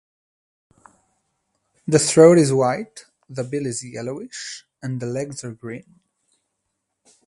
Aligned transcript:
The 1.85 1.99
throat 1.99 2.39
is 2.39 2.51
white, 2.51 3.05
the 3.29 3.43
bill 3.43 3.67
is 3.67 3.85
yellowish, 3.85 4.65
and 4.81 4.99
the 4.99 5.05
legs 5.05 5.43
are 5.43 5.51
green. 5.53 5.99